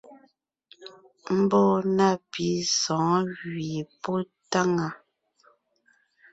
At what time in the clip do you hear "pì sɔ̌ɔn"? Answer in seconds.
2.31-3.23